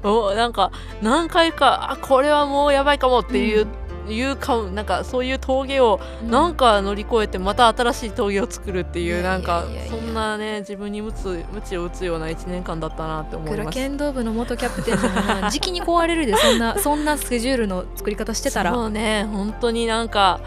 [0.04, 3.66] もうなんか何回かあこれはもうやばいかもっていう、
[4.08, 13.76] いうかなんかそういう峠をなんか乗り越えてまた新しい峠を作るっていうないんかそんなね自分に無つ鞭を打つような1年間だったなって思い黒ます。
[13.76, 18.74] 剣道部の元キャプテンでもな 時期に壊れるでそんなそんなスケジュールの作り方してたら。
[18.74, 20.40] そうね本当になんか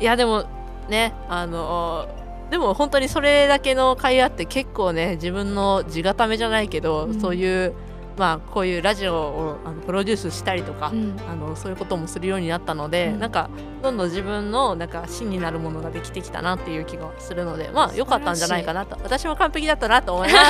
[0.00, 0.44] いやでも
[0.88, 2.08] ねあの
[2.50, 7.20] でも本当にそれだけの会話って結構ね自分の地固めじゃないけど、うん。
[7.20, 7.72] そういう
[8.16, 11.16] まあこういうラジオをあのプロデュースしたりとか、うん。
[11.30, 13.18] あのそういうこともするようになったので、うん。
[13.20, 13.48] なんか
[13.82, 18.96] どんどん自分のなんか芯になるものができてきたなっていう気がするのでまあ良かったんじゃないかなと。
[19.02, 20.44] 私も完璧だったなと思います。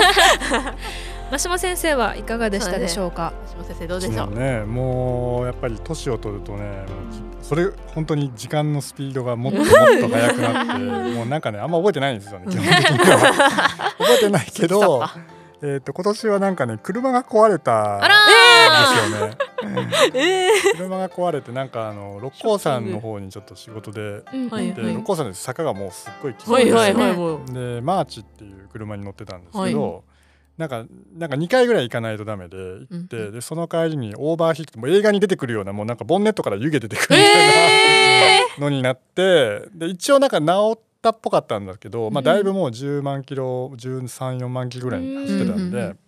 [1.33, 3.33] 真島先生はいかがでしたでしょうか？
[3.51, 4.35] 島先生どうでしょう？
[4.38, 4.64] ね。
[4.64, 6.85] もうやっぱり年を取るとねもう
[7.40, 9.66] それ本当に時間のスピードがもっともっ
[10.01, 10.79] と速くなって
[11.16, 13.33] もうなんかねあんま覚えてないんですよね基本的には。
[13.98, 15.03] 覚えてないけど
[15.62, 18.07] えっと今年はなんかね車が壊れたんで
[19.09, 19.37] すよね。
[20.14, 20.77] えー。
[20.77, 24.48] 車が壊れてなんかあの六甲山の方にちょっと仕事でうん。
[24.48, 24.94] はいではい。
[24.94, 30.01] 六甲山で坂がもうすっごいきつはいででマーチっていう車に乗ってたんですけど、は
[30.59, 30.85] なんか
[31.16, 45.98] なんか2回ぐらい行かないとダメで行って、うんでその帰りにオーバーヒートもう映画に出てくるようなもうなんかボンネットから湯気出てくるみたいなのになってで一応なんか治ったっぽかったんだけど、まあ、だいぶもう10万キロ134万キロぐらい走ってたんで、うん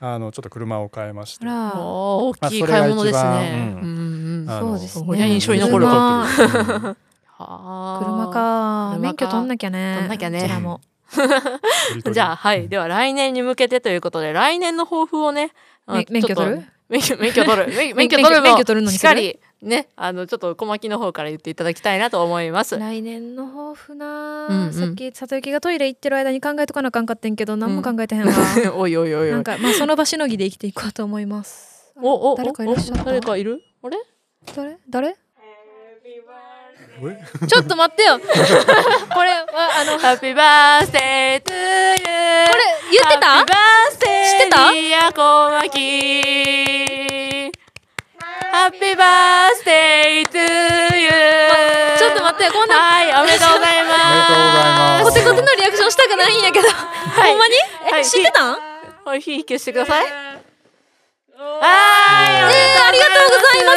[0.00, 1.46] あのちょっと車を変えまして。
[1.46, 1.80] あら。
[1.80, 3.82] 大きい買い物ですね。
[4.46, 5.28] そうですね。
[5.28, 6.28] 印象に残る車はあ。
[6.36, 6.90] 車か。
[8.04, 9.94] 車か免許取んなきゃね。
[9.94, 10.40] 取んなきゃね。
[10.40, 10.80] こちらも。
[12.12, 12.68] じゃあはい。
[12.68, 15.52] では来年に向けてということで来年の抱負をね
[15.86, 17.68] 免許ちょっと取る免許取る。
[17.68, 22.78] 免免許取る 免許取るのしっかりねあのちょっと小牧の方から言っていただきたいなと思います。
[22.78, 24.72] 来年の抱負な、うんうん。
[24.72, 28.32] さっき里行きがトイレ行ってる間に考えとかなあかんかってんけど何も考えてへんわ、
[28.76, 29.30] おいおいおいおい。
[29.32, 31.92] なんかまあその場しのぎで生きていこうと思います。
[32.00, 33.62] おおお誰かいらっしゃったお誰かいる？
[33.82, 33.96] あれ？
[34.54, 34.78] 誰？
[34.88, 35.08] 誰？
[35.08, 35.16] え？
[37.48, 38.18] ちょっと待ってよ。
[38.22, 39.46] これは
[39.80, 41.98] あのこれ Happy birthday to you
[42.92, 47.13] 言ってた？Happy birthday 知ってた？dear 小牧
[48.54, 51.10] Happy birthday to you.
[51.98, 54.30] ちょっと待ってこんなはいおめでとうございます。
[55.02, 55.42] おめでとうございます。
[55.42, 57.54] コテコテのリアクションしたくないんやけど、ほんまに？
[57.88, 58.06] え、はい。
[58.06, 58.58] 知ってたん？
[59.04, 60.04] はい火消してください。
[60.04, 60.12] はい
[62.54, 63.74] えー、ありがとうございま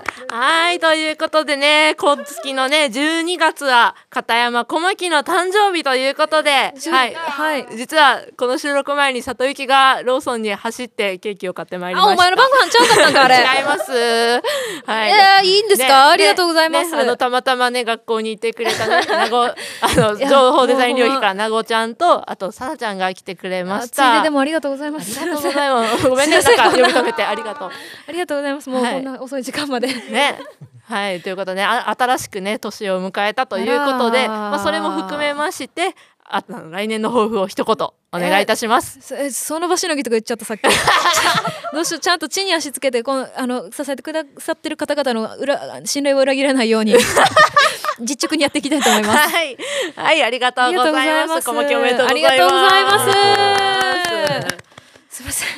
[0.00, 12.14] すはい、ということでね、今月のね、12月は片山小牧の誕生日ということで、はい、はい実はこの収録前に里行きがローソンに走ってケーキを買ってまいりまあ、した。
[12.14, 13.92] お前の晩ご飯ちゃうかったんかあれ違います。
[13.92, 15.10] はい。
[15.12, 24.16] えー、いいんですか、ねありがとうございます、ねあのたまたまね学校に行ってくれたね なごあのいや情報デザイン領域からなごちゃんとあとさなちゃんが来てくれまあついした。
[24.18, 26.08] ででもありがとうございまあすりがとうございます。
[26.08, 27.70] ごめんね、なんか呼び止めてありがとう。
[28.08, 30.23] ありがとうございますもうはいこんな遅い時間まで、ね。
[30.86, 31.20] はい。
[31.22, 37.74] ということで、ね、あ新しくね年を迎えたということであまあ、それも含めましてあ来年の抱負を一言
[38.12, 39.00] お願いいたします。
[39.00, 40.62] そえその場しのぎとか言っちゃったさっき。
[41.74, 46.94] どうしようちゃんと地に足つけてこのあの支えてくださってる方々の裏信頼を裏切らないように
[48.00, 49.34] 実直にやっていきたいと思います。
[49.34, 49.56] はい、
[49.96, 51.46] はい、ありがとうございます。
[51.46, 53.06] 小牧おめでとうございま
[54.60, 54.73] す。
[55.14, 55.48] すすいません。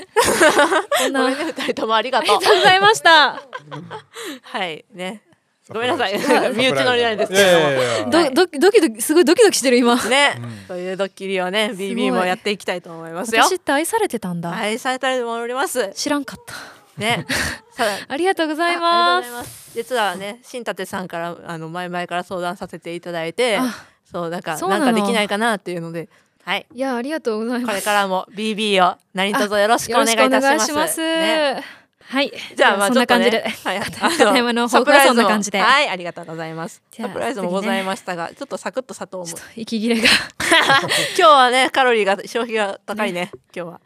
[1.15, 2.41] ごめんね、二人ともありがとう。
[2.41, 2.47] が。
[2.47, 3.41] とうございました。
[4.43, 5.23] はい、ね。
[5.71, 6.13] ごめんなさい。
[6.55, 9.97] 身内乗りなんですけどいやいやいやどドキドキすごいドキドキしてる今。
[10.05, 10.65] ね、うん。
[10.69, 13.43] というドッキリをね、BB もやっていきたいと思いますよ。
[13.43, 15.91] 私って愛されてたんだ、愛されたりもおります。
[15.95, 16.55] 知らんかった。
[17.01, 17.27] ね。
[17.73, 19.27] さあありがとうございあます。
[19.27, 19.71] ありがとうございます。
[19.75, 26.09] 実はね新立さんからあの前々から相談させていただいてあそうなんかなんかできないかなっていうので
[26.47, 26.67] はい。
[26.73, 27.67] いやありがとうございます。
[27.67, 31.01] これからも BB を何卒よろしくお願いいたします。
[31.01, 31.61] ね。
[31.99, 32.33] はい。
[32.57, 35.59] じゃあまあそんな感じで、はい、片山の抱負はそんな感じで。
[35.59, 35.89] はい。
[35.89, 36.85] ありがとうございます。
[36.93, 39.27] サプライズもございましたが、ちょっとサクッと砂糖も。
[39.57, 40.03] 息切れが。
[41.19, 43.33] 今日はねカロリーが消費が高いね。
[43.53, 43.81] 今日は。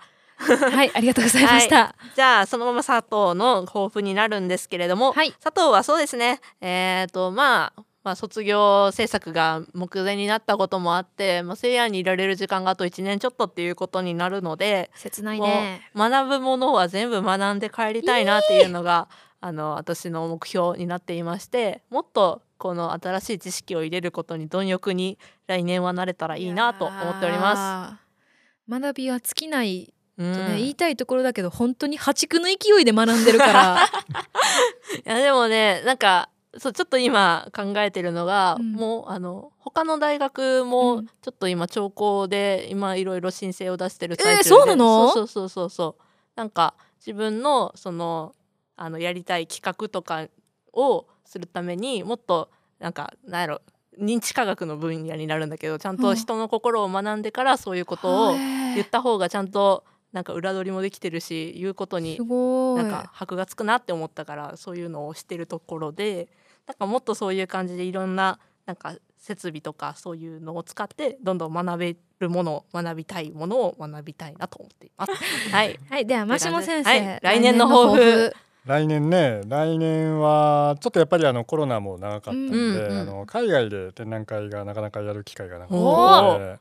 [0.71, 0.91] はい。
[0.93, 5.35] ありがとうございました、じゃあそのまま砂糖の抱負になるんですけれども、はい。
[5.41, 6.41] 砂糖はそうですね。
[6.61, 19.09] えっ、とまあまあ、卒業制作が目前になったこともあって、まあ、西安にいられる時間があと1年ちょっとっていうことになるので切ないもねう学ぶものは全部学んで帰りたいなっていうのが、
[19.43, 27.97] あの私の目標になっていましてもっとこの新しい知識を入れることに貪欲に来年はなれたらいいなと思っております。
[27.97, 33.79] す学びは尽きないね、言いたいところだけど本当に破竹の勢いで学んでるから。
[35.07, 38.73] いやでもねなんかそうちょっと今考えてるのが、うん。
[38.73, 41.07] もうあの他の大学うもん。
[41.07, 45.13] ちょっと今兆候で今いろいろ申請を出してる最中で、えーそうなの？
[45.13, 45.71] そうそうそう。
[45.71, 46.03] そう
[46.37, 48.35] なんか自分のその
[48.77, 50.27] あのやりたい企画とか
[50.73, 53.61] をするためにもっとなんかなんやろ
[54.01, 66.29] 認知科学の分野になるんだけどちゃんと人の心を学んでからそういうことを言った方がちゃんとなんか裏取りもできてるし言うことになんか箔がつくなって思ったからそういうのをしてるところで
[66.71, 75.13] なんかもっとそういう感じでいろんななんか設備とかそういうのを使ってどんどん学べるものを学びたいものを学びたいなと思っています。
[75.51, 76.07] はい、はい。
[76.07, 77.19] ではマシモ先生、はい。
[77.21, 78.33] 来年の抱負。
[78.67, 82.99] 来年ね来年はちょっとやっぱりあのコロナも長かったんで、うんうん。
[83.01, 86.59] あの海外で展覧会がなかなかやる機会がなかおったーので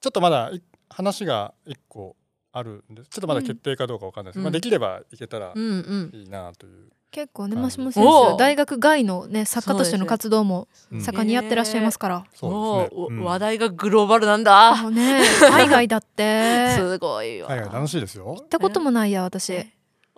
[0.00, 2.14] ちょっとまだい話が一個
[2.52, 4.44] あるんですちょっとまだ決定かどうかわかんないです、うん。
[4.44, 11.00] まあ、できればいけたらいいなという、結構ねはいマシモ先生大学外のね作家としての活動もうん。
[11.00, 13.24] 盛んにやってらっしゃいますから、そうですね。
[13.24, 14.90] 話題がグローバルなんだ。
[14.90, 16.76] ね海外だって。
[16.76, 17.48] 行 すごいわ。
[17.48, 18.36] 海外楽しいですよ。
[18.40, 19.66] ったこともないや私。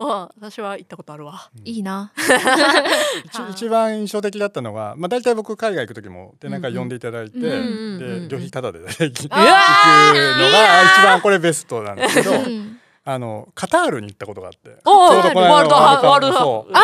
[0.01, 1.51] あ私は行ったことあるわ。
[1.65, 2.13] いいな。
[3.27, 12.33] 一一番印象的だったのが、まあ、大体僕海外行く時も展覧会呼んでいただいて、で旅費タダで行くのが一番これベストなんですけど。
[12.33, 12.79] うん
[13.11, 14.69] あのカタールに行ったことがあって。
[14.85, 16.07] ワールドワールドカップ。
[16.07, 16.73] ワールドカップそう。
[16.73, 16.81] は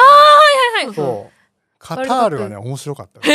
[0.82, 1.32] いはいそう。
[1.78, 3.20] カタールはね面白かった。
[3.20, 3.32] へ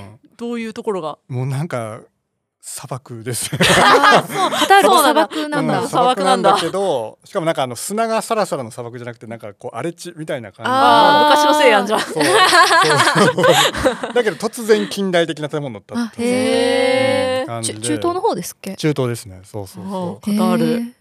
[0.00, 0.02] え。
[0.22, 0.30] うん。
[0.36, 1.18] どういうところが？
[1.28, 2.00] もうなんか
[2.60, 3.50] 砂漠です。
[3.54, 4.50] あそう。
[4.50, 5.80] カタールの砂漠なんだ。
[5.80, 6.58] うん砂漠なんだ。
[6.60, 10.76] けどしかもなんかあの砂がサラサラの砂漠じゃなくてなんかこう荒れ地みたいな感じの。
[10.76, 11.96] ああ昔のせいやんじゃ。
[11.96, 12.00] ん。
[12.00, 12.12] そう。
[12.12, 12.24] そう。
[14.14, 16.28] だけど突然近代的な建物だったっていう。
[16.28, 17.46] へー。
[17.46, 17.80] 感じで。
[17.80, 18.74] 中中東の方ですっけ？
[18.74, 19.42] 中東ですね。
[19.44, 20.20] そうそうおそう。
[20.20, 20.94] カタール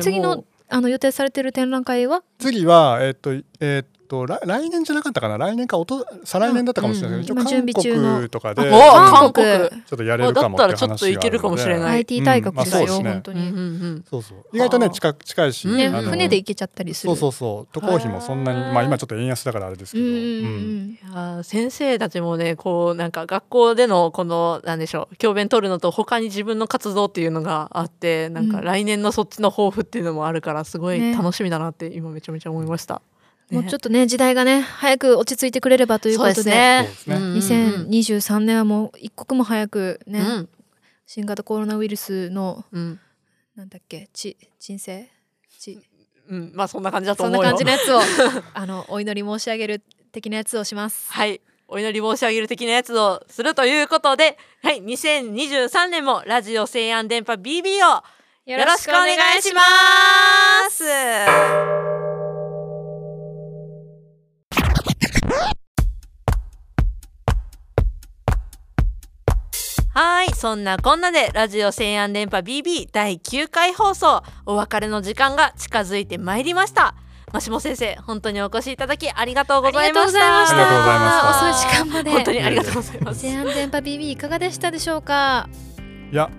[0.00, 2.22] 次のあの予定されてる展覧会は？
[2.38, 5.38] 次はえっ、とえっ、と来来年じゃなかったかな？
[5.38, 7.24] 来年かおと再来年だったかもしれない。
[7.24, 8.16] けど、うん一応韓今準備中の。
[8.18, 9.46] 国とかでお韓韓国。
[9.46, 11.98] 国ちょっとやれるかもっていう話があるのでだったらちょっといけるかもしれない。
[12.00, 14.04] IT 大学ですよ、うんまあ本当に、うんうんうん。
[14.08, 14.38] そうそう。
[14.52, 17.14] 意外とねはあ近近いし、うんね、船で行けちゃったりする。
[17.14, 17.72] そうそうそう。
[17.72, 20.98] 渡航費もそんなにまあ今ちょっと円安だからあれですけど、うん
[21.44, 28.64] 先生たちもねこうなんか学校でのこのなんでしょう教鞭取るのと他に自分の活動っていうのがあってなんかうん。
[28.64, 31.14] 来年のそっちの抱負っていうのもあるからすごいね。
[31.14, 33.02] 楽しみだなって今めちゃめちゃ思いました。
[33.52, 36.50] もうちょっとね時代がね早く落ち着いてくれればということで。
[36.50, 36.84] ね。
[36.86, 37.16] そうですね。
[37.16, 37.22] うん。
[37.22, 40.48] うんうん2023年はもう一刻も早くね、うん。
[41.06, 43.00] 新型コロナウイルスのうん。
[43.54, 45.08] なんだっけち鎮静
[45.58, 45.78] ち。
[46.28, 46.52] うん。
[46.54, 47.52] まあそんな感じだとそん思うよ。
[47.52, 48.00] な感じのやつを
[48.54, 51.12] あのお祈り申し上げる的なやつをします。
[51.12, 51.40] はい。
[51.68, 58.02] お祈り申し上げる的なやつをするということで、はい、2023年もラジオ西安電波 BB を
[58.44, 59.62] よろしくお願いしま
[60.70, 61.91] す。
[69.94, 76.94] はい、そんなこんなでラジオ西安電波 BB 第9回放送お別れの時間が近づいてまいりました。
[77.30, 80.44] マシモ先生、本当にお越しいただきありがとうございました。
[80.44, 83.20] ありがとうございました遅い時間まで本当にありがとうございます。
[83.20, 85.46] 西安電波 BB いかがでしたでしょうか？
[86.10, 86.30] いや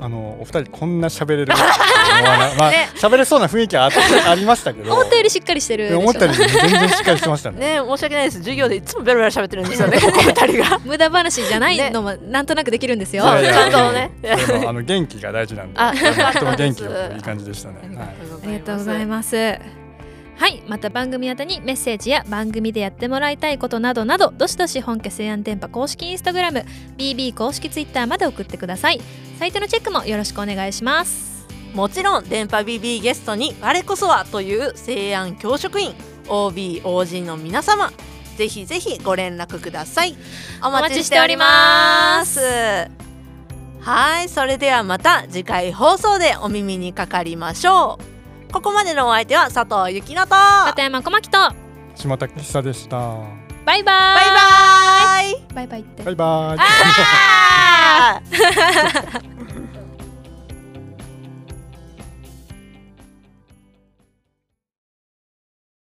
[0.00, 1.52] あのお二人こんな喋れる？
[2.58, 2.88] まあ ね。
[2.96, 4.92] 喋れそうな雰囲気はあありましたけど。
[4.92, 7.78] 思ったよりしっかりしてる思ったより全然しっかりしてましたね。
[7.78, 8.38] ね申し訳ないです。
[8.38, 10.80] 授業でいつもベラベラ喋ってるんですよね この二人が。
[10.84, 13.24] 無駄話じゃないのもなんとなくできるんですよ。
[13.24, 14.10] そういやいやちゃんとね。
[14.66, 15.80] あの元気が大事なんで。
[15.80, 17.76] あよかったですとても元気よくいい感じでしたね。
[17.82, 19.83] ありはいありがとうございまます。
[20.36, 26.64] はい、また番組宛てにメッセージや番組でやってもらいたいことなどなどどしどし本家西安電波公式インスタグラム
[26.98, 29.00] BB 公式ツイッターまで送ってください
[29.38, 31.46] サイトのチェックもよろしくお願いしますす。
[31.74, 35.94] もちろん電波 BB ゲストに我こそはという西安教職員
[36.28, 37.92] OB OG の皆様
[38.36, 40.16] ぜひぜひご連絡ください。
[40.62, 42.40] お待ちしております。
[43.80, 48.13] はいそれではまた次回放送でお耳にかかりましょう
[48.54, 51.38] ここまでのお相手は佐藤ゆきのとバ片山小牧と
[51.96, 52.96] 下竹久でした。
[53.66, 53.82] バイバイ。
[53.82, 55.54] イバイ。
[55.54, 56.02] バイバイって。
[56.04, 56.60] バイバイ。
[56.60, 59.34] あー